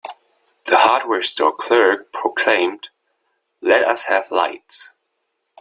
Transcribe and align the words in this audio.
The 0.65 0.77
hardware 0.77 1.21
store 1.21 1.53
clerk 1.53 2.11
proclaimed, 2.11 2.89
"Let 3.61 3.87
us 3.87 4.05
have 4.05 4.31
lights!" 4.31 4.89